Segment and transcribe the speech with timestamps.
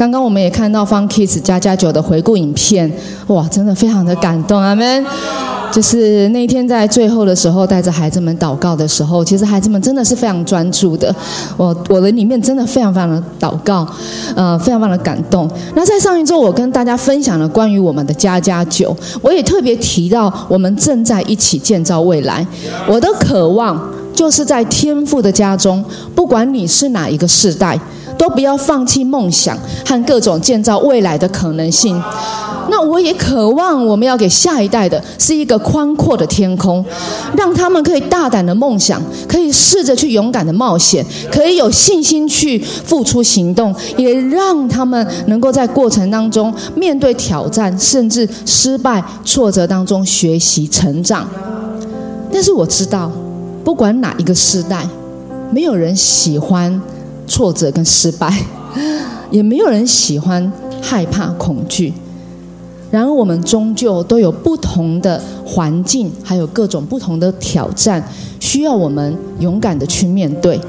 [0.00, 2.90] 刚刚我们也看到方 Kids 加加九的回顾影片，
[3.26, 5.04] 哇，真的非常的感动，阿门。
[5.70, 11.14] 就是那天在最后的时候，带着孩子们祷告的时候，其实孩子们真的是非常专注的。
[11.58, 13.86] 我我的里面真的非常非常的祷告，
[14.34, 15.46] 呃，非常非常的感动。
[15.74, 22.44] 那在上一周，我跟大家分享了关于我们的家家酒，我也特别提到我们正在一起建造未来。
[22.88, 23.78] 我的渴望
[24.14, 27.78] 就是在天父的家中，不管你是哪一个世代，
[28.20, 29.56] 都不要放弃梦想
[29.86, 31.98] 和各种建造未来的可能性。
[32.68, 36.84] 那我也渴望，我们要给下一代的是一个宽阔的天空，
[37.34, 51.26] 让他们可以大胆的梦想，可以试着去勇敢的冒险，可以有信心去付出行动，也让他们能够在过程当中面对挑战，甚至失败、挫折当中学习成长。
[52.30, 53.10] 但是我知道，
[53.64, 54.86] 不管哪一个时代，
[55.50, 56.80] 没有人喜欢
[57.30, 58.28] 挫折跟失败，
[59.30, 60.52] 也没有人喜欢
[60.82, 61.92] 害怕、恐惧。
[62.90, 68.02] 然而，我们终究都有不同的环境，还有各种不同的挑战，
[68.40, 70.60] 需要我们勇敢的去面对。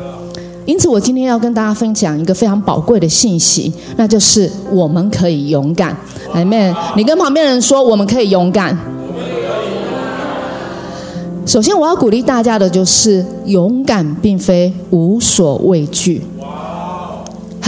[0.67, 5.97] 因此，我今天要跟大家分享一个非常宝贵的信息，那就是我们可以勇敢。
[6.35, 6.75] Amen。
[6.95, 8.77] 你跟旁边人说，我们可以勇敢。
[11.43, 16.21] 首先，我要鼓励大家的就是，勇敢并非无所畏惧。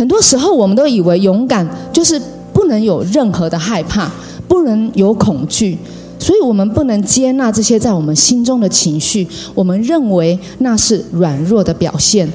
[0.03, 4.11] 很多时候，我们都以为勇敢就是不能有任何的害怕。
[4.45, 5.75] 不能有恐惧，
[6.19, 9.27] 所以我们不能接纳这些在我们心中的情绪。
[9.55, 12.29] 我们认为那是软弱的表现。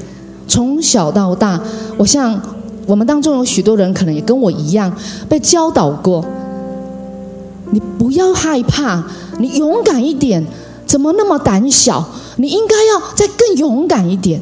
[0.48, 1.60] 从小到大，
[1.96, 2.40] 我像
[2.86, 4.92] 我们当中有许多人可能也跟我一样
[5.28, 6.24] 被教导过：
[7.70, 9.04] 你不要害怕，
[9.38, 10.44] 你勇敢一点。
[10.86, 12.04] 怎么那么胆小？
[12.36, 14.40] 你应该要再更勇敢一点。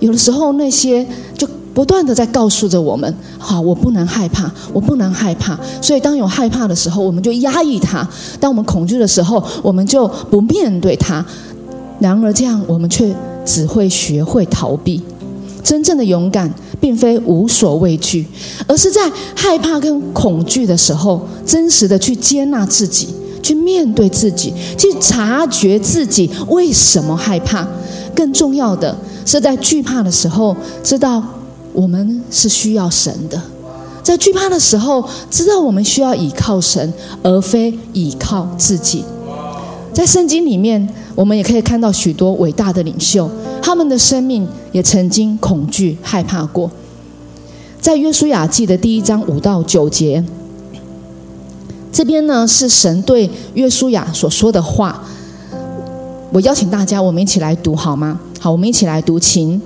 [0.00, 1.06] 有的时候那些
[1.38, 1.48] 就。
[1.76, 5.60] 不断的在告诉着我们：好，我不能害怕，我不能害怕。
[5.82, 8.02] 所以，当有害怕的时候，我们就压抑它；
[8.40, 11.22] 当我们恐惧的时候，我们就不面对它。
[11.98, 15.02] 然而，这样我们却只会学会逃避。
[15.62, 16.50] 真正的勇敢，
[16.80, 18.26] 并非无所畏惧，
[18.66, 23.08] 而是在害怕跟恐惧的时候，真实的去接纳自己，
[23.42, 27.68] 去面对自己，去察觉自己为什么害怕。
[28.14, 31.22] 更重要的是，在惧怕的时候，知道。
[31.76, 33.38] 我们是需要神的，
[34.02, 36.90] 在惧怕的时候，知道我们需要倚靠神，
[37.22, 39.04] 而非倚靠自己。
[39.92, 46.70] 在圣经里面，我们也可以看到许多伟大的领袖，他们的生命也曾经恐惧、害怕过。
[47.78, 50.24] 在约书亚记的第一章五到九节，
[51.92, 55.04] 这边呢是神对约书亚所说的话。
[56.32, 58.18] 我邀请大家，我们一起来读好吗？
[58.40, 59.60] 好，我们一起来读，请。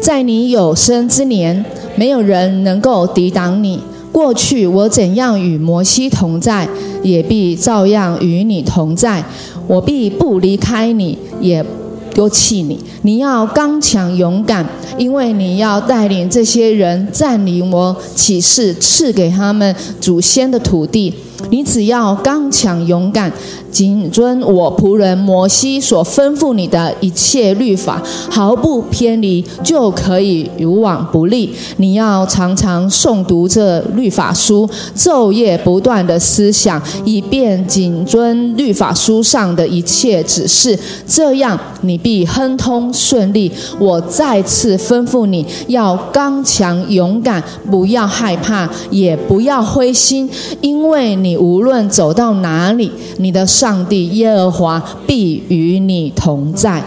[0.00, 3.80] 在你有生之年，没有人能够抵挡你。
[4.10, 6.68] 过去我怎样与摩西同在，
[7.02, 9.22] 也必照样与你同在。
[9.68, 11.64] 我必不离开你，也
[12.12, 12.78] 丢弃你。
[13.02, 14.66] 你要刚强勇敢，
[14.98, 21.14] 因为你要带领这些人占领我启示赐给他们祖先的土地。
[21.50, 23.32] 你只要刚强勇敢。
[23.70, 31.54] 谨遵我仆人摩西所吩咐你的一切律法，毫不偏离，就可以如往不利。
[31.76, 43.50] 你要常常诵读这律法书，昼夜不断的思想，以便谨遵律法书上的一切指示，这样你必亨通顺利。
[43.78, 47.40] 我再次吩咐你要刚强勇敢，
[47.70, 50.28] 不要害怕，也不要灰心，
[50.60, 53.40] 因为你无论走到哪里，你的。
[53.50, 56.82] 上帝耶和华必与你同在。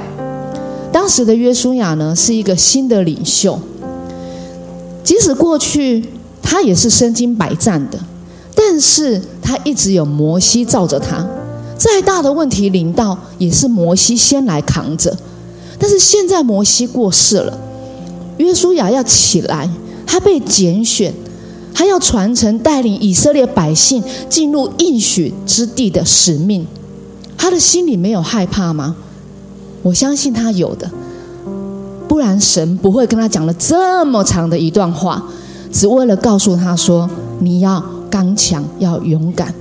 [0.94, 3.60] 当时的约书亚呢，是一个新的领袖。
[5.04, 6.04] 即使过去
[6.42, 8.00] 他也是身经百战的，
[8.56, 11.28] 但是他一直有摩西罩着他。
[11.78, 15.16] 再大的问题临到，也是摩西先来扛着。
[15.78, 17.60] 但是现在摩西过世了，
[18.38, 19.70] 约书亚要起来，
[20.08, 21.14] 他被拣选。
[21.74, 26.66] 他要传承带领以色列百姓进入应许之地的使命，
[27.38, 28.96] 他的心里没有害怕吗？
[29.82, 30.90] 我相信他有的，
[32.08, 35.22] 不然神不会跟他讲了这么长的一段话，
[35.72, 37.10] 只为了告诉他说：
[37.40, 39.54] 你要刚强，要勇敢。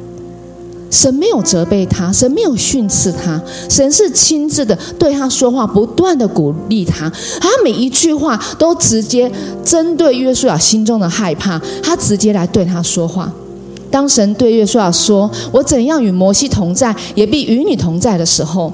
[0.93, 7.11] 神没有责备他，神没有训斥他，神是亲自的对他说话，不断的鼓励他。
[7.41, 9.33] 他每一句话都直接
[9.65, 13.33] 针对约书亚心中的害怕，他直接来对他说话。
[13.91, 18.71] 当神对约书亚说：“我怎样与摩西同在，也必与你同在”的时候，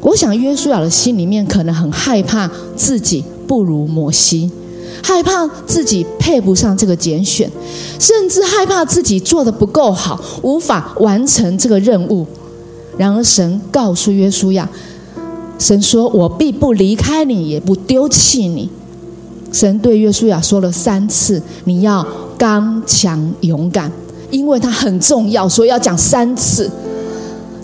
[0.00, 4.50] 我想约书亚的心里面可能很害怕自己不如摩西，
[5.02, 7.50] 害怕自己配不上这个拣选，
[7.98, 12.26] 甚至害怕自己做的不够好，无法完成这个任务。
[12.96, 14.68] 然而，神告诉约书亚
[15.58, 18.68] ：“神说，我必不离开你，也不丢弃你。”
[19.52, 22.06] 神对约书亚说了三次：“你要
[22.36, 23.90] 刚强勇敢。”
[24.30, 26.70] 因为它很重要，所以要讲三次。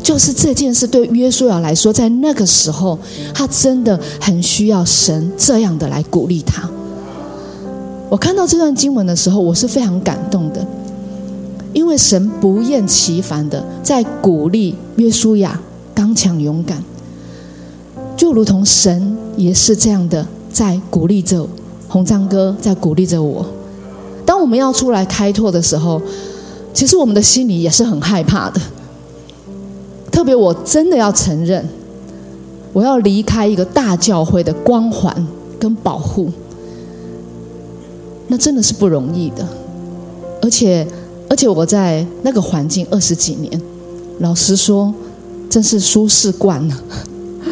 [0.03, 2.99] 就是这件事对约书亚来说，在那个时候，
[3.35, 6.69] 他真的很需要神这样的来鼓励他。
[8.15, 10.65] 我看到这段经文的时候，我是非常感动的，
[11.73, 15.61] 因为神不厌其烦的在鼓励约书亚
[15.93, 16.81] 刚强勇敢，
[18.17, 21.45] 就如同神也是这样的在鼓励着
[21.89, 23.45] 红章哥，在鼓励着我。
[24.25, 26.01] 当我们要出来开拓的时候，
[26.73, 28.61] 其实我们的心里也是很害怕的。
[30.13, 31.69] 特别，我真的要承认，
[32.73, 35.27] 我要离开一个大教会的光环
[35.59, 36.31] 跟保护，
[38.29, 39.47] 那真的是不容易的。
[40.43, 40.87] 而且，
[41.29, 43.61] 而且我在那个环境二十几年，
[44.19, 44.93] 老实说，
[45.49, 46.83] 真是舒适惯了。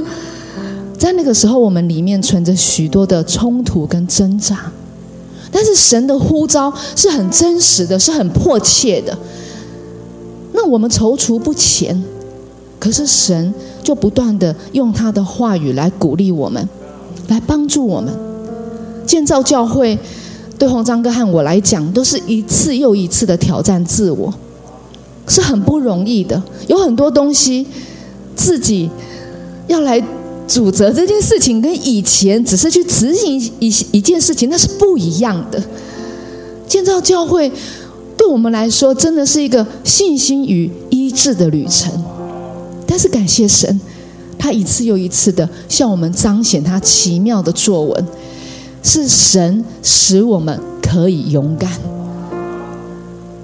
[0.98, 4.70] 在那个时候，我们里面存着许多的冲突跟挣扎，
[5.50, 9.16] 但是神的呼召是很真实的，是很迫切的。
[10.52, 12.02] 那我们踌躇不前。
[12.78, 16.68] 可是神就不断的用他的话语来鼓励我们，
[17.28, 18.12] 来帮助我们
[19.06, 19.96] 建造教会。
[20.62, 24.32] 对洪章哥和我来讲，都是一次又一次的挑战自我，
[25.26, 26.40] 是很不容易的。
[26.68, 27.66] 有很多东西
[28.36, 28.88] 自己
[29.66, 30.00] 要来
[30.46, 35.60] 主责这件事情，跟以前只是去执行一一件事情，那是不一样的。
[36.68, 37.50] 建造教会
[38.16, 41.92] 对我们来说，真的是一个信心与医治的旅程。
[42.86, 43.80] 但是感谢神，
[44.38, 48.06] 他一次又一次的向我们彰显他奇妙的作文，
[48.82, 51.70] 是神使我们可以勇敢。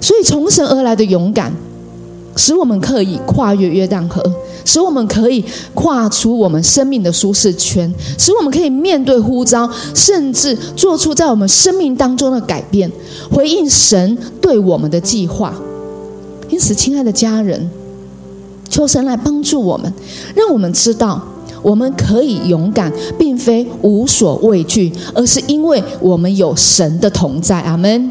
[0.01, 1.53] 所以从神而来的勇敢，
[2.35, 4.23] 使我们可以跨越约旦河，
[4.63, 5.43] 使我们可以
[5.73, 12.91] 跨出我们生命的舒适圈，使我们可以面对呼召，甚至做出在我们生命当中的改变，
[13.31, 15.53] 回应神对我们的计划。
[16.49, 17.69] 因此，亲爱的家人。
[18.69, 19.91] 求神来帮助我们，
[20.35, 21.19] 让我们知道
[21.61, 27.59] 我们可以勇敢，并非无所畏惧，而是因为我们有神的同在。
[27.61, 28.09] 阿门。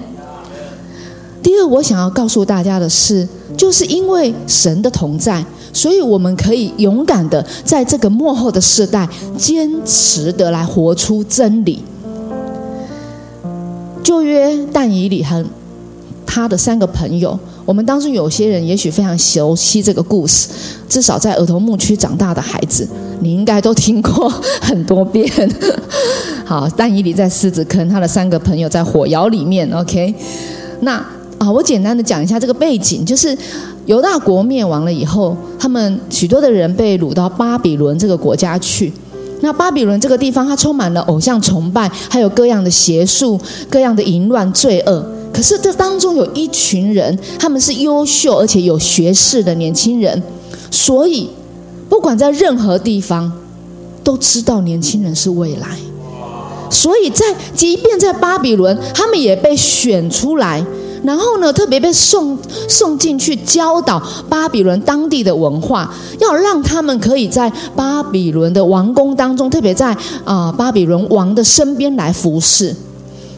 [1.43, 11.83] 第二，我想要告诉大家的是，就是因为神的同在，所以我们可以勇敢的在这个幕后的时代，坚持的来活出真理。
[14.03, 15.45] 旧约但以理和
[16.27, 17.39] 他的三个朋友。
[17.69, 20.49] 我们当中有些人也许非常熟悉这个故事，
[20.89, 22.89] 至少在儿童牧区长大的孩子，
[23.21, 24.27] 你应该都听过
[24.63, 25.31] 很多遍。
[26.47, 29.71] 好，但以理在狮子坑，他的三个朋友在火窑里面。
[29.71, 30.15] OK，
[30.81, 30.93] 那
[31.37, 33.37] 啊，我简单的讲一下这个背景，就是
[33.85, 38.91] 犹大国灭亡了以后，他们许多的人被掳到巴比伦这个国家去。
[39.43, 43.39] 那巴比伦这个地方，它充满了偶像崇拜，还有各样的邪术、
[43.69, 45.07] 各样的淫乱、罪恶。
[45.39, 50.21] 可是这当中有一群人，他们是优秀而且有学识的年轻人，
[50.69, 51.31] 所以
[51.89, 53.31] 不管在任何地方，
[54.03, 55.69] 都知道年轻人是未来。
[56.71, 57.25] 所以在
[57.55, 60.61] 即便在巴比伦，他们也被选出来，
[61.05, 62.37] 然后呢，特别被送
[62.69, 72.75] 送进去教导巴比伦当地的文化，要让他们可以在巴比伦的王宫当中，特别在啊巴比伦王的身边来服侍。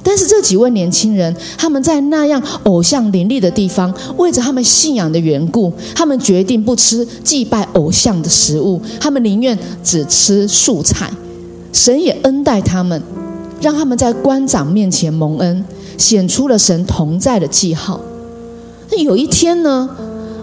[0.02, 11.11] 但是这几位年轻人，他们在那样偶像林立的地方，为着他们信仰的缘故，他们决定不吃祭拜偶像的食物，他们宁愿只吃素菜。
[11.73, 13.00] 神也恩待他们，
[13.61, 15.64] 让他们在官长面前蒙恩，
[15.99, 18.00] 显出了神同在的记号。
[18.90, 19.88] 那有一天呢，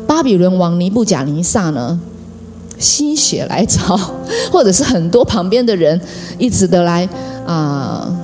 [0.05, 1.99] 巴比伦王尼布甲尼撒呢，
[2.77, 3.99] 心血来潮，
[4.51, 5.99] 或者是很多旁边的人
[6.37, 7.09] 一直的来
[7.45, 8.15] 啊。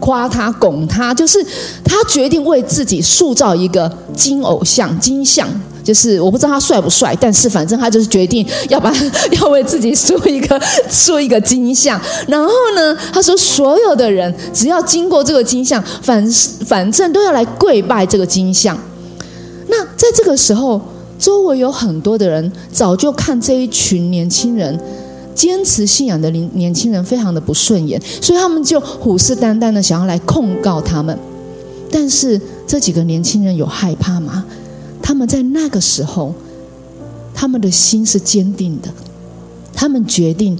[0.00, 1.44] 夸他拱他，就是
[1.84, 5.48] 他决定为自己塑造一个金偶像、金像。
[5.82, 8.90] 就是我不知道他帅不帅，但是反正他就是决定要把
[9.32, 10.58] 要为自己塑一个
[10.88, 12.00] 塑一个金像。
[12.26, 16.26] 然后呢，他说所有的人只要经过这个金像，反
[16.64, 18.78] 反正都要来跪拜这个金像。
[19.68, 20.80] 那在这个时候，
[21.18, 24.80] 周围有很多的人早就看这一群年轻人。
[25.34, 31.18] 坚持信仰的年年轻人非常的不顺眼，所以他们就虎视眈眈的想要来控告他们。
[31.90, 34.44] 但是这几个年轻人有害怕吗？
[35.02, 36.34] 他们在那个时候，
[37.34, 38.88] 他们的心是坚定的。
[39.72, 40.58] 他们决定，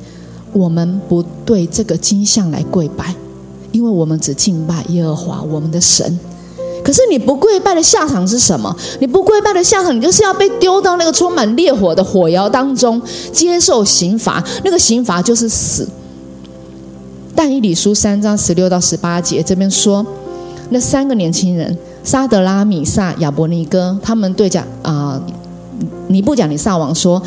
[0.52, 3.14] 我们不对这个金像来跪拜，
[3.72, 6.18] 因为我们只敬拜耶和华我们的神。
[6.84, 8.76] 可是你不跪拜的下场是什么？
[9.00, 13.00] 你不跪拜的下场，你就是要被丢到那个充满烈火的火窑当中，
[13.32, 14.44] 接受刑罚。
[14.62, 15.88] 那个刑罚就是死。
[17.34, 20.04] 但以理书三章十六到十八节这边说，
[20.68, 25.18] 那三个年轻人沙德拉米萨亚伯尼哥，他们对讲啊，
[26.08, 27.20] 尼布讲尼撒王说。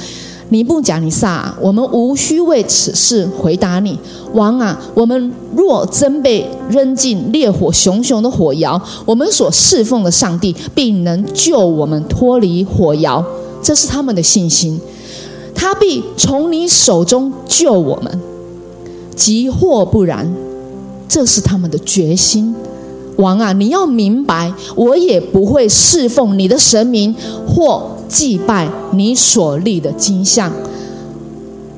[0.50, 4.00] 你不讲你撒，我们无需为此事回答你，
[4.34, 4.80] 王啊！
[4.94, 13.22] 我们若真被扔进烈火熊熊的火窑，我们所侍奉的上帝必能救我们脱离火窑。
[13.62, 14.80] 这是他们的信心，
[15.54, 18.22] 他必从你手中救我们。
[19.14, 20.34] 即或不然，
[21.10, 22.56] 这是他们的决心。
[23.18, 27.14] 王啊，你要明白，我也不会侍奉你的神明
[27.46, 27.97] 或。
[28.08, 30.52] 祭拜你所立的金像，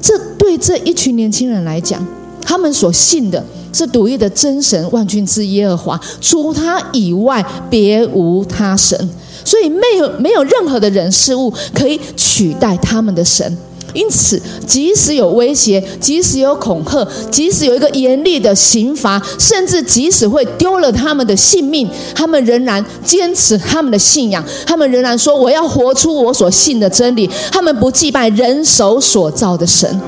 [0.01, 2.05] 这对这一群年轻人来讲，
[2.41, 3.43] 他们所信的
[3.73, 9.09] 是独一的真神万军之耶和华，除他以外别无他神，
[9.43, 13.57] 所以没有没有任何的人事物可以取代他们的神。
[13.93, 24.43] 因此，即使有威胁，即使有恐吓，即使有一个严厉的刑罚，甚至即使会丢了他们的性命，他们仍然坚持他们的信仰。
[24.65, 29.99] 他们仍然说：“我要活出我所信的真理。”他们不祭拜人手所造的神。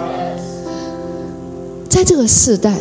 [1.89, 2.77] 在这个时代，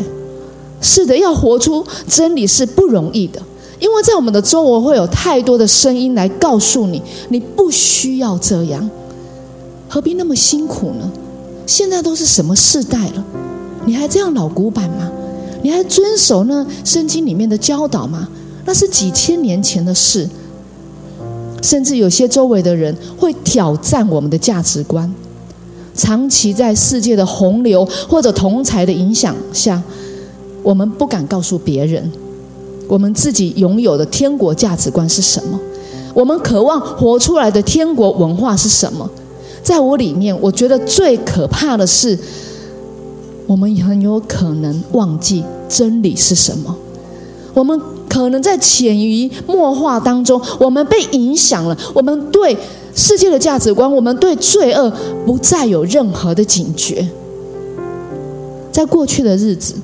[0.80, 3.40] 是的，要活出真理是不容易的，
[3.78, 8.88] 因为在我们的周围会有太多的声音来告诉你，你不需要这样。
[9.92, 11.10] 何必那么辛苦呢？
[11.66, 13.24] 现在都是什么世代了，
[13.84, 15.10] 你还这样老古板吗？
[15.62, 18.28] 你还遵守那圣经里面的教导吗？
[18.64, 20.28] 那是几千年前的事。
[21.60, 25.12] 甚至有些周围的人会挑战我们的价值观。
[25.92, 29.82] 长期在世界的洪流或者同才的影响下，
[30.62, 32.08] 我们不敢告诉别人，
[32.86, 35.58] 我们自己拥有的天国价值观是什么？
[36.14, 39.10] 我们渴望活出来的天国文化是什么？
[39.62, 42.18] 在我里面，我觉得最可怕的是，
[43.46, 46.74] 我们很有可能忘记真理是什么。
[47.52, 51.76] 我们可能在潜移默化当中，我们被影响了。
[51.92, 52.56] 我们对
[52.94, 54.92] 世界的价值观，我们对罪恶
[55.26, 57.06] 不再有任何的警觉。
[58.72, 59.74] 在过去的日子，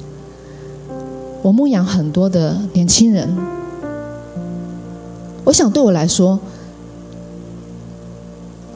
[1.43, 3.37] 我牧养很多的年轻人，
[5.45, 6.39] 我想对我来说。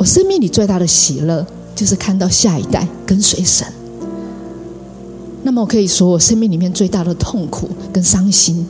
[0.01, 3.67] 我生命里最大的喜乐，就是看到下一代跟随神。
[5.43, 8.67] 那么，我可以说，我生命里面最大的痛苦跟伤心，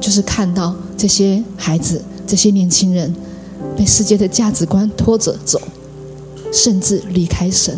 [0.00, 3.12] 就是看到这些孩子、这些年轻人
[3.76, 5.60] 被世界的价值观拖着走，
[6.52, 7.76] 甚至离开神。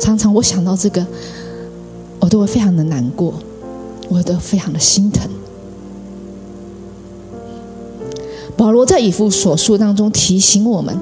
[0.00, 1.04] 常常我想到这个，
[2.20, 3.34] 我都会非常的难过，
[4.08, 5.28] 我都非常的心疼。
[8.60, 10.94] 保罗在以弗所书当中提醒我们，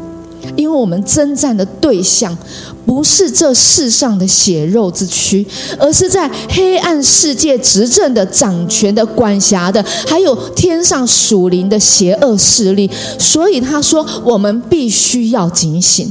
[0.54, 2.38] 因为我们征战的对象
[2.86, 5.44] 不是这世上的血肉之躯，
[5.76, 12.88] 而是在黑暗世界执政的、掌权的、管辖的，还有天上属灵的邪恶势力。
[13.18, 16.08] 所以他说，我们必须要警醒。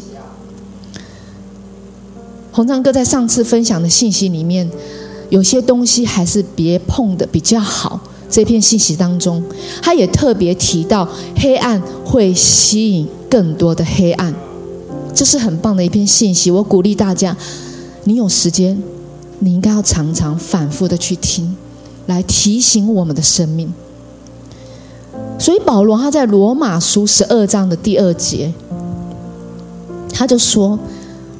[2.51, 4.69] 红章哥在上次分享的信息里面，
[5.29, 8.01] 有些东西还是别碰的比较好。
[8.29, 9.43] 这篇信息当中，
[9.81, 14.33] 他也特别提到，黑暗会吸引更多的黑暗，
[15.13, 16.51] 这是很棒的一篇信息。
[16.51, 17.35] 我鼓励大家，
[18.03, 18.81] 你有时间，
[19.39, 21.55] 你应该要常常反复的去听，
[22.05, 23.73] 来提醒我们的生命。
[25.39, 28.53] 所以保罗他在罗马书十二章的第二节，
[30.11, 30.77] 他就说：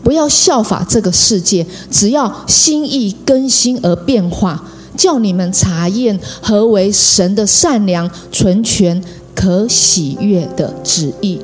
[0.03, 4.63] 不要效法这个世界，只要心意更新而变化。
[4.97, 9.01] 叫你们查验何为神的善良、纯全、
[9.35, 11.39] 可喜悦的旨意。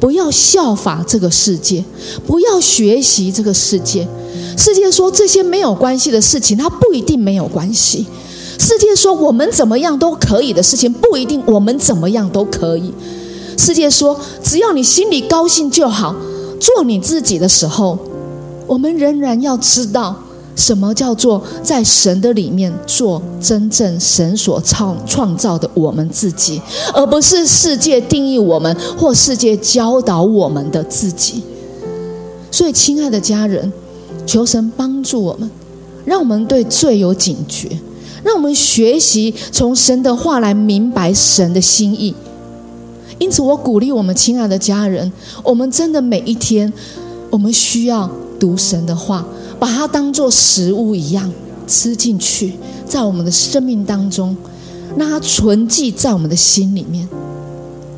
[0.00, 1.84] 不要效法这个世界，
[2.26, 4.06] 不要学习这个世界。
[4.56, 8.06] 世界说这些没有关系的事情，它不一定没有关系。
[8.58, 12.92] 世界说我们怎么样都可以的事情，不一定我们怎么样都可以。
[13.56, 16.14] 世界说只要你心里高兴就好，
[16.60, 17.98] 做你自己的时候，
[18.68, 20.14] 我们仍然要知道。
[20.58, 26.60] 什么叫做在神的里面做真正神所创创造的我们自己，
[26.92, 31.42] 而不是世界定义我们或世界教导我们的自己？
[32.50, 33.72] 所以，亲爱的家人，
[34.26, 35.48] 求神帮助我们，
[36.04, 37.68] 让我们对罪有警觉，
[38.24, 42.12] 让我们学习从神的话来明白神的心意。
[43.20, 45.12] 因此，我鼓励我们亲爱的家人，
[45.44, 46.72] 我们真的每一天，
[47.30, 48.10] 我们需要
[48.40, 49.24] 读神的话。
[49.58, 51.30] 把它当做食物一样，
[51.66, 52.54] 吃进去，
[52.86, 54.36] 在我们的生命当中，
[54.96, 57.08] 让它存记在我们的心里面。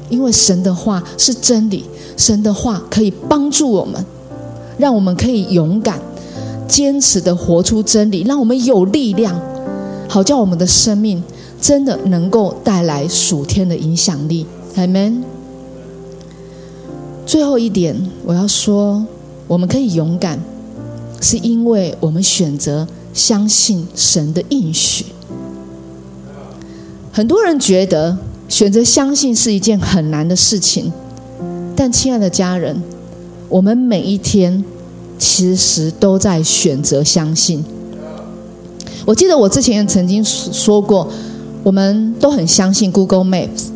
[0.08, 1.84] 因为神的话是真理，
[2.16, 4.04] 神的话可以帮助我们，
[4.76, 6.00] 让我们可以勇敢、
[6.66, 9.40] 坚持的活出真理，让我们有力量，
[10.08, 11.22] 好叫我们的生命
[11.60, 14.44] 真的能够带来属天的影响力。
[14.76, 15.22] Amen。
[17.24, 19.04] 最后一点，我要说，
[19.46, 20.42] 我们可以勇敢，
[21.20, 25.04] 是因为我们选择相信神的应许。
[27.12, 28.16] 很多人觉得
[28.48, 30.92] 选择相信是一件很难的事情，
[31.76, 32.82] 但亲爱的家人，
[33.48, 34.64] 我们每一天
[35.18, 37.64] 其实都在选择相信。
[39.04, 41.08] 我记得我之前曾经说过，
[41.62, 43.68] 我们都很相信 Google Maps。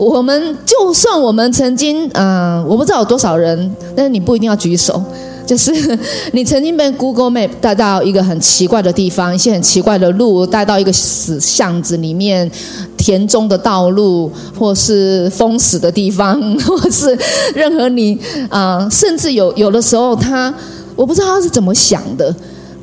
[0.00, 5.02] 我们就算我们曾经，嗯，我不知道有多少人，但是你不一定要举手。
[5.46, 5.72] 就是
[6.32, 12.50] 你曾经被 Google Map 带到一个很奇怪的地方，一些很奇怪的路，带到一个死巷子里面，
[12.96, 17.18] 田中的道路，或是封死的地方，或是
[17.54, 20.54] 任何你啊，甚至有有的时候他，
[20.96, 22.34] 我不知道他是怎么想的，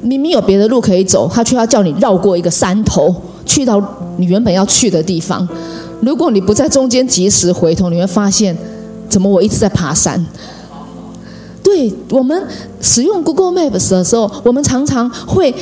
[0.02, 3.82] 明明有别的路可以走，他却要叫你绕过一个山头，去到
[4.18, 5.48] 你原本要去的地方。
[6.02, 8.56] 如果你不在中间及时回头，你会发现，
[9.10, 10.26] 怎么我一直在爬山？
[11.64, 12.42] 对我们
[12.80, 15.54] 使用 Google Maps 的时候，我们常常会，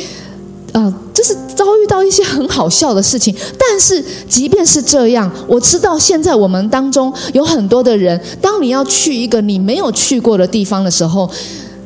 [0.72, 3.34] 啊，就是遭遇到一些很好笑的事情。
[3.58, 11.28] 但是即便是这样，我知道现在我们当中有很多的人，当你要去一个你没有去过的地方的时候，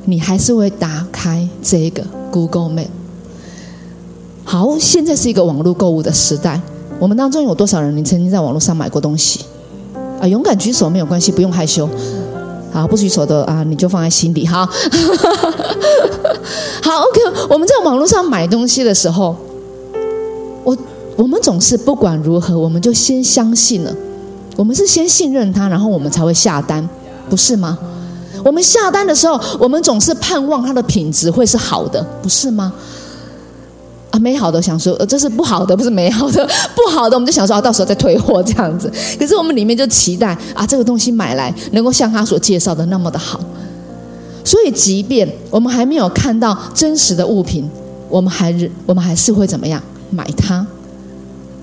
[0.05, 2.87] 你还是会打开这个 Google Map。
[4.43, 6.59] 好，现在是一个网络购物的时代。
[6.99, 7.95] 我们当中有多少人？
[7.95, 9.45] 你曾经在网络上买过东西？
[10.19, 11.89] 啊，勇敢举手没有关系，不用害羞。
[12.71, 14.67] 好，不举手的啊，你就放在心里哈。
[16.83, 17.21] 好，OK。
[17.49, 19.35] 我们在网络上买东西的时候，
[20.63, 20.77] 我
[21.15, 23.95] 我们总是不管如何，我们就先相信了。
[24.57, 26.87] 我们是先信任他，然后我们才会下单，
[27.29, 27.77] 不是吗？
[28.43, 32.71] 我们下单的时候，我们总是盼望它的品质会是好的，不是吗？
[34.19, 38.91] 美好的想说，呃，这是不好的，不是美好的， 不好的，我们就想说，啊，到时候再退货这样子。
[39.17, 43.39] 可是我们里面就期待啊，这个东西买来能够像他所介绍的那么的好。
[44.43, 47.69] 所以，即便我们还没有看到真实的物品，
[48.09, 50.65] 我们还是我们还是会怎么样买它？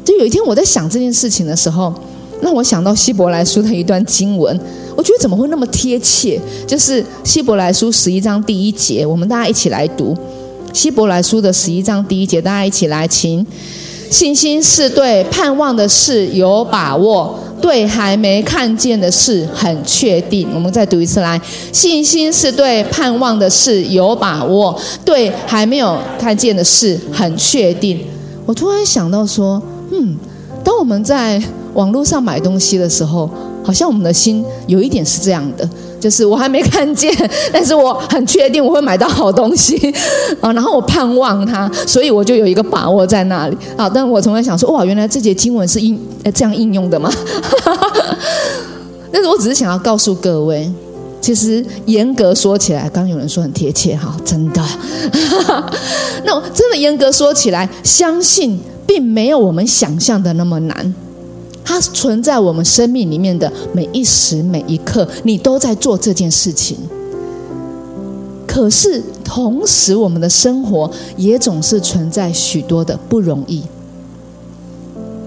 [0.04, 1.92] 就有一天我在想这件事情的时候，
[2.40, 4.56] 让我想到希伯来书的一段经文，
[4.94, 6.40] 我觉得怎么会那么贴切？
[6.64, 10.16] 就是希伯来书十一章第一节，我们大家一起来读。
[10.76, 13.44] 希伯来书的十一章第一节，大家一起来，请。
[14.10, 20.46] 信心是对盼望的事有把握，对还没看见的事很确定。
[20.54, 21.40] 我们再读一次来，
[21.72, 27.98] 信心是对盼望的事有把握，对还没有看见的事很确定。
[28.44, 29.60] 我突然想到说，
[29.90, 30.14] 嗯，
[30.62, 33.30] 当我们在网络上买东西的时候，
[33.64, 35.66] 好像我们的心有一点是这样的。
[35.98, 37.12] 就是我还没看见，
[37.52, 39.76] 但是我很确定我会买到好东西
[40.40, 43.88] 啊，然后我盼望它，所以我就有一个把握在那里啊。
[43.88, 45.98] 但我从来想说，哇，原来这节经文是应
[46.34, 47.10] 这样应用的吗？
[49.10, 50.70] 但是我只是想要告诉各位，
[51.20, 54.62] 其实严格说起来，刚刚有人说很贴切哈，真的。
[56.24, 60.94] 那真的严格说起来，相信并没有我们想象的那么难。
[61.66, 66.78] 它存在我们生命里面的每一时每一刻，你都在做这件事情。
[68.46, 73.64] 可是同时，我们的生活也总是存在许多的不容易。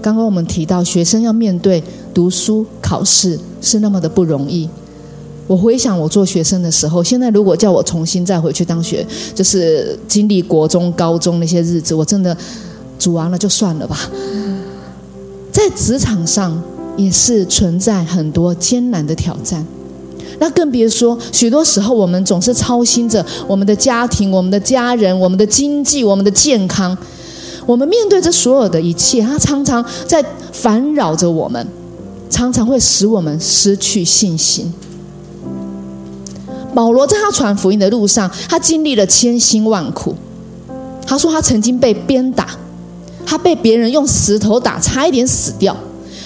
[0.00, 4.68] 刚刚我们提到，学生要面对读书考试是那么的不容易。
[5.46, 12.34] 我回想我做学生的时候，现在如果叫我重新再回去当学，就是经历国中、高中那些日子，我真的
[12.98, 14.10] 煮完了就算了吧。
[15.70, 16.60] 职场上
[16.96, 19.64] 也是存在很多艰难的挑战，
[20.38, 26.96] 那更别说许多时候我们总是操心着我们的家庭、我们的家人、我们的经济、我们的健康。
[27.66, 31.64] 我们面对这所有的一切，它常常在烦扰着我们，
[32.28, 34.72] 常常会使我们失去信心。
[36.74, 40.14] 保罗在他传福音的路上，他经历了千辛万苦。
[41.06, 42.48] 他说他曾经被鞭打。
[43.30, 45.76] 他被别人用石头打，差一点死掉。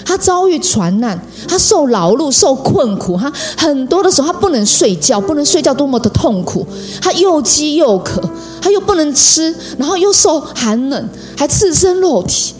[0.03, 1.15] 他遭遇船难，
[1.47, 3.15] 他受劳碌、受困苦。
[3.15, 6.65] 他很多的时候，他不能睡觉，不能睡觉，多么的痛苦！
[6.99, 8.19] 他又饥又渴，
[8.59, 12.55] 他又不能吃，然后又受寒冷，还赤身裸体。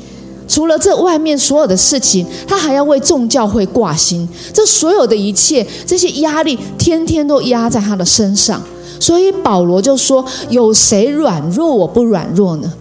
[0.48, 4.30] 除了这外面所有的事情，他还要为众教会挂心。
[4.54, 8.62] 这所有的一切，这些压力，天天都压在他的身上。
[9.00, 12.72] 所以保罗就说：“有谁软弱我不软弱呢？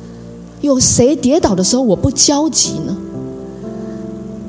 [0.64, 2.96] 有谁跌倒的时候我不焦急呢？”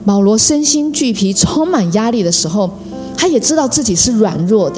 [0.06, 2.70] 保罗身心俱疲、充满压力的时候，
[3.18, 4.76] 他也知道自己是软弱的。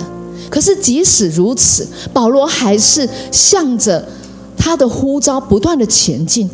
[0.49, 4.07] 可是即使如此，保罗还是向着
[4.55, 6.49] 他的呼召不断的前进。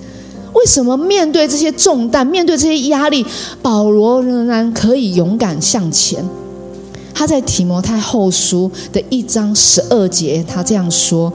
[0.54, 3.24] 为什么面对这些重担、面对这些压力，
[3.62, 6.24] 保罗仍然可以勇敢向前？
[7.13, 11.32] 他在提摩太后书的一章十二节，他这样说：“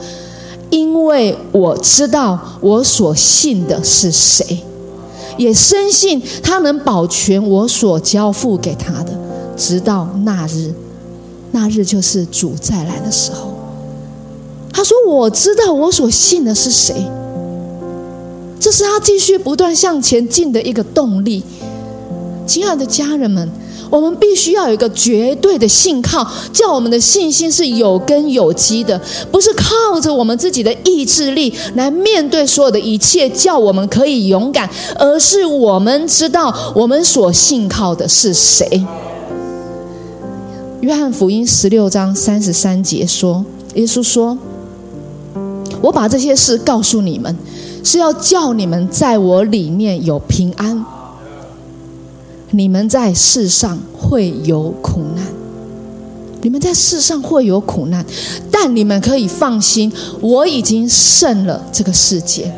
[0.70, 4.62] 因为我知道我所信的是谁，
[5.36, 9.12] 也深信他能保全我所交付给他的，
[9.56, 10.72] 直到那日。
[11.50, 13.54] 那日就是主再来的时候。”
[14.70, 16.94] 他说：“我知道我所信的是谁。”
[18.60, 21.42] 这是他继续不断向前进的一个动力。
[22.46, 23.48] 亲爱的家人们，
[23.90, 38.84] 我们必须要有一个绝对的信靠，叫我们的信心是有根有基的，不是靠着我们自己的意志力来面对所有的一切，叫我们可以勇敢，而是我们知道我们所信靠的是谁。
[40.80, 44.38] 约翰福音十六章三十三节说：“耶稣说，
[45.80, 47.36] 我把这些事告诉你们。”
[47.84, 50.84] 是要叫你们在我里面有平安。
[52.50, 55.24] 你们在世上会有苦难，
[56.40, 58.04] 你们在世上会有苦难，
[58.50, 62.50] 但你们可以放心，我已经胜了这个世界。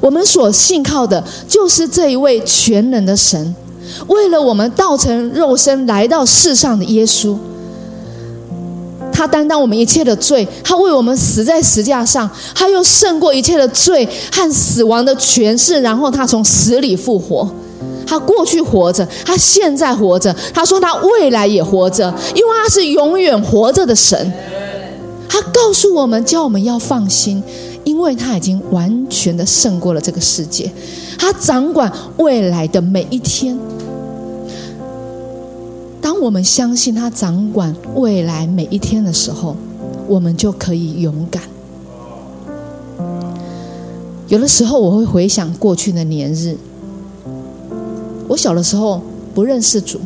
[0.00, 3.54] 我们所信靠的就是这一位全能的神，
[4.06, 7.36] 为了我们道成肉身来到世上的耶稣。
[9.10, 17.50] 他担当我们一切的罪，他为我们死在石架上，他又胜过一切的罪和死亡的权势，然后他从死里复活。
[18.08, 24.32] 他过去活着，他现在活着，他说他未来也活着，因为他是永远活着的神。
[25.28, 27.42] 他告诉我们，叫我们要放心，
[27.84, 30.72] 因为他已经完全的胜过了这个世界，
[31.18, 33.58] 他掌管未来的每一天。
[36.00, 39.54] 当我们相信他掌管未来每一天的时候，
[40.08, 41.42] 我们就可以勇敢。
[44.28, 46.56] 有的时候我会回想过去的年日，
[48.28, 49.00] 我小的时候
[49.34, 49.98] 不认识主，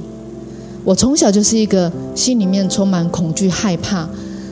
[0.85, 4.09] 我从小就是一个心里面充满恐惧、害怕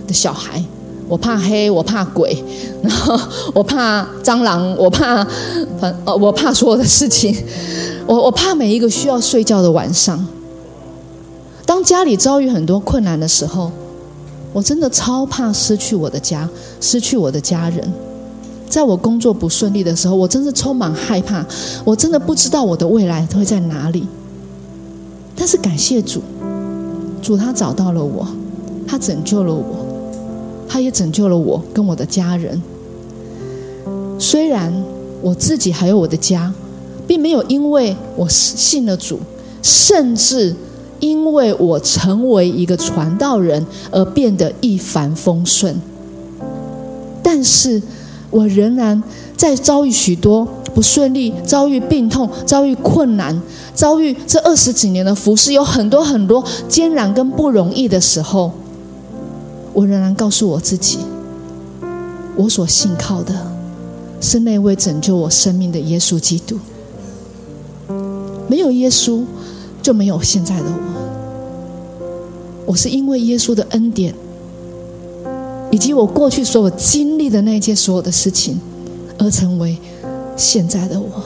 [0.07, 0.63] 的小孩。
[1.09, 2.41] 我怕黑，我怕鬼，
[2.85, 3.19] 然后
[3.53, 5.27] 我怕蟑螂，我怕
[5.81, 7.35] 反呃，我怕所有的事情，
[8.07, 10.25] 我我怕每一个需要睡觉的晚上。
[11.67, 13.73] 当家里遭遇很多困难的时候，
[14.53, 16.49] 我真的超怕失去我的家，
[16.81, 17.93] 失去我的家人。
[18.71, 21.45] 在我工作不顺利的时候，我真是充满害怕，
[21.85, 24.07] 我真的不知道我的未来会在哪里。
[25.37, 26.23] 但是感谢主，
[27.21, 28.27] 主他找到了我，
[28.87, 29.65] 他拯救了我，
[30.69, 32.63] 他也拯救了我跟我的家人。
[34.19, 34.73] 虽然
[35.21, 36.55] 我自己还有我的家，
[37.07, 39.19] 并没有因为我信了主，
[39.61, 40.55] 甚至。
[41.01, 45.75] 因为我成为一个传道人而变得一帆风顺，
[47.23, 47.81] 但是
[48.31, 49.03] 我仍然
[49.37, 53.41] 在遭遇许多不顺利、遭遇病痛、遭遇困难、
[53.75, 58.53] 遭遇这二十几年的服侍有很多很多艰难跟不容易的时候，
[59.73, 60.99] 我仍然告诉我自己，
[62.37, 63.35] 我所信靠的
[64.21, 66.59] 是那位拯救我生命的耶稣基督。
[68.49, 69.25] 没有耶稣。
[69.83, 70.75] 就没有现在的我。
[72.67, 74.15] 我是因为耶稣的恩典，
[75.71, 78.61] 以及我过去所有经历的那些所有的事情，
[79.19, 79.77] 而成为
[80.37, 81.23] 现在的我，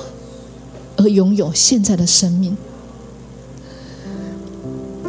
[0.96, 2.56] 而拥有现在的生命。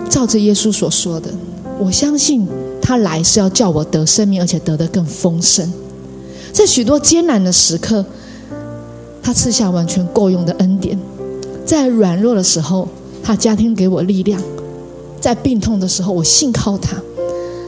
[0.10, 1.34] 照着耶稣所说的，
[1.80, 2.48] 我相信
[2.82, 5.72] 他来是要叫我得生命，而且得的更丰盛。
[6.54, 8.06] 在许多艰难的时刻，
[9.22, 10.98] 他赐下完全够用的恩典，
[11.66, 12.88] 在软弱的时候。
[13.28, 14.40] 他家庭给我力量，
[15.20, 16.96] 在病痛的时候，我信靠他，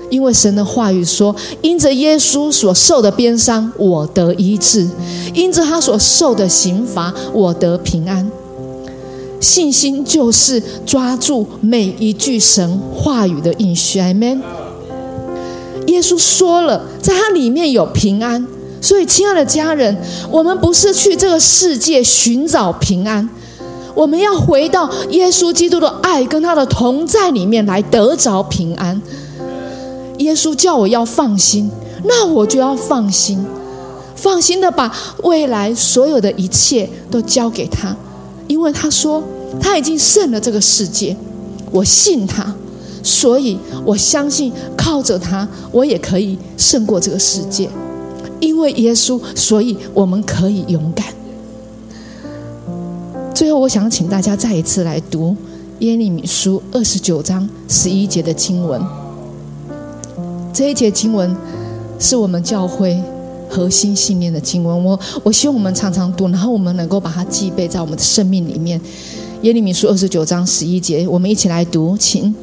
[0.10, 4.88] 因为神的话语说：“因着耶稣所受的鞭伤，我得医治；
[5.34, 8.30] 因着他所受的刑罚，我得平安。”
[9.40, 14.00] 信心就是抓住每一句神话语的应许。
[14.00, 14.42] 阿门。
[15.86, 18.46] 耶稣说了，在他里面有平安，
[18.82, 19.96] 所以，亲爱的家人，
[20.32, 23.30] 我们不是去这个世界寻找平安。
[23.94, 29.02] 我们要回到耶稣基督的爱跟他的同在里面来得着平安。
[30.20, 31.70] 耶稣叫我要放心，
[32.04, 33.44] 那我就要放心，
[34.16, 34.92] 放心的把
[35.24, 37.96] 未来所有的一切都交给他，
[38.48, 39.24] 因为他说
[39.60, 41.16] 他已经胜了这个世界，
[41.72, 42.54] 我信他，
[43.04, 47.70] 所以我相信靠着他，我也可以胜过这个世界。
[48.40, 51.08] 因为耶稣，所以我们可以勇敢。
[53.34, 55.36] 最后，我想请大家再一次来读
[55.80, 58.82] 耶利米书二十九章十一节的经文。
[60.58, 61.38] 这一节经文
[62.00, 63.00] 是我们教会
[63.48, 64.84] 核心信念的经文。
[64.84, 68.82] 我我希望我们常常读，然后我们能够把它记背在我们的生命里面。
[69.44, 72.34] 耶利米书二十九章十一节，我们一起来读，请。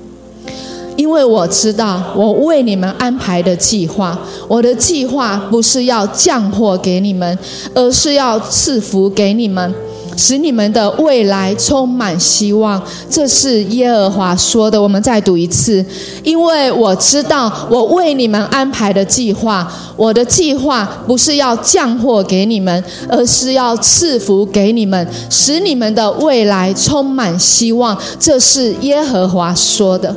[0.97, 7.37] 因为我知道我为你们安排的计划，我的计划不是要降祸给你们，
[7.75, 9.75] 而是要赐福给你们。
[10.17, 14.81] 使你们的未来充满希望，这是耶和华说的。
[14.81, 15.85] 我们再读一次，
[16.23, 27.97] 因为我知道我为你们安排的计划，我的计划不是要降祸给你们，而是要赐福给你们，使你们的未来充满希望。
[28.19, 30.15] 这是耶和华说的。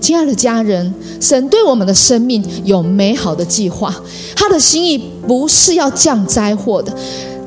[0.00, 3.94] 亲爱的家人，神对我们的生命有美好的计划，
[4.34, 6.92] 他的心意不是要降灾祸的。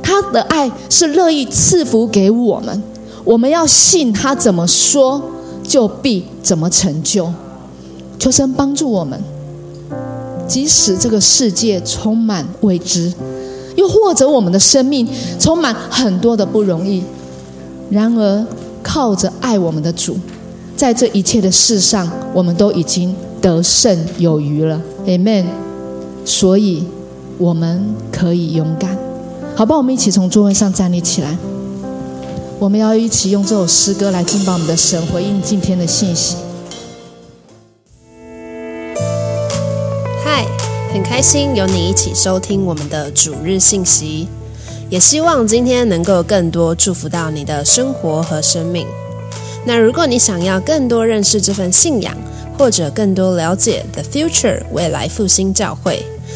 [0.06, 2.84] 他的爱是乐意赐福给我们，
[3.24, 5.20] 我们要信他怎么说，
[5.64, 7.28] 就必怎么成就。
[8.20, 9.20] 求神帮助我们，
[10.48, 13.12] 即使这个世界充满未知，
[13.76, 15.08] 又或者我们的生命
[15.40, 17.04] 充满很多的不容易，
[17.90, 18.46] 然而
[18.84, 20.16] 靠着爱我们的主，
[20.78, 24.80] 在这一切的事上，我们都已经得胜有余了。
[25.08, 25.46] Amen。
[26.24, 26.84] 所以，
[27.40, 29.05] 我们可以勇敢。
[29.58, 31.38] 好吧，我们一起从座位上站立起来。
[32.60, 36.36] 我们要一起用这首诗歌来敬拜我们的神，回应今天的信息。
[40.22, 40.46] 嗨，
[40.92, 44.28] 很开心有你一起收听我们的主日信息，
[44.90, 48.86] 也希望今天能够更多祝福到你的生活和生命。
[49.66, 52.14] 那如果你想要更多认识这份信仰，
[52.58, 56.06] 或者更多了解 The Future 未来复兴教会。